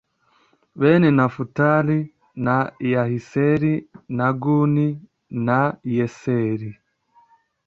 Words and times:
bene 0.79 1.07
nafutali 1.17 1.97
ni 2.45 2.57
yahiseli 2.93 3.73
na 4.17 4.27
guni 4.41 4.87
na 5.45 5.59
yeseri 5.95 6.69